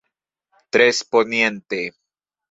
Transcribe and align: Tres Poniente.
Tres 0.71 1.03
Poniente. 1.03 1.93